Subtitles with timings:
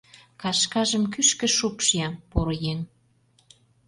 [0.41, 2.79] Кашкажым кӱшкӧ шупш-я, поро еҥ...